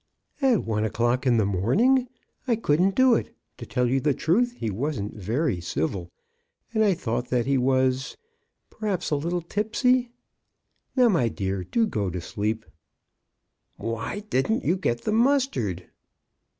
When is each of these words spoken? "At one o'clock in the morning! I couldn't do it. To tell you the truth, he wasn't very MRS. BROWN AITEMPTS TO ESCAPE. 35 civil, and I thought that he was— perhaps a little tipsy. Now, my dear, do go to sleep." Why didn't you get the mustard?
"At 0.41 0.63
one 0.65 0.83
o'clock 0.83 1.27
in 1.27 1.37
the 1.37 1.45
morning! 1.45 2.07
I 2.47 2.55
couldn't 2.55 2.95
do 2.95 3.13
it. 3.13 3.37
To 3.57 3.67
tell 3.67 3.87
you 3.87 3.99
the 3.99 4.15
truth, 4.15 4.53
he 4.53 4.71
wasn't 4.71 5.13
very 5.13 5.57
MRS. 5.57 5.75
BROWN 5.75 5.89
AITEMPTS 5.91 5.91
TO 5.91 5.97
ESCAPE. 5.99 6.09
35 6.71 6.73
civil, 6.73 6.73
and 6.73 6.83
I 6.83 6.93
thought 6.95 7.27
that 7.29 7.45
he 7.45 7.57
was— 7.59 8.17
perhaps 8.71 9.11
a 9.11 9.15
little 9.15 9.41
tipsy. 9.43 10.09
Now, 10.95 11.07
my 11.09 11.27
dear, 11.29 11.63
do 11.63 11.85
go 11.85 12.09
to 12.09 12.19
sleep." 12.19 12.65
Why 13.75 14.21
didn't 14.21 14.63
you 14.63 14.75
get 14.75 15.01
the 15.03 15.13
mustard? 15.13 15.87